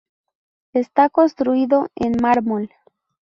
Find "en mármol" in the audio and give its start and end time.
1.93-2.71